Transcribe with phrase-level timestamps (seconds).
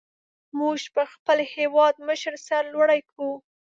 [0.59, 3.27] موږ پر خپل هېوادمشر سر لوړي کو.